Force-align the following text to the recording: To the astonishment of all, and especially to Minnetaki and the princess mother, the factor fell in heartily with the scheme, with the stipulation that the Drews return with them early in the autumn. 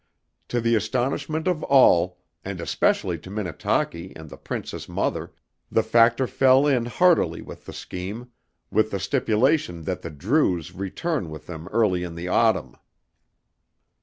To 0.47 0.59
the 0.59 0.73
astonishment 0.73 1.47
of 1.47 1.61
all, 1.61 2.17
and 2.43 2.59
especially 2.59 3.19
to 3.19 3.29
Minnetaki 3.29 4.13
and 4.15 4.31
the 4.31 4.35
princess 4.35 4.89
mother, 4.89 5.31
the 5.71 5.83
factor 5.83 6.25
fell 6.25 6.65
in 6.65 6.85
heartily 6.87 7.43
with 7.43 7.65
the 7.67 7.73
scheme, 7.73 8.31
with 8.71 8.89
the 8.89 8.99
stipulation 8.99 9.83
that 9.83 10.01
the 10.01 10.09
Drews 10.09 10.73
return 10.73 11.29
with 11.29 11.45
them 11.45 11.67
early 11.67 12.01
in 12.01 12.15
the 12.15 12.29
autumn. 12.29 12.77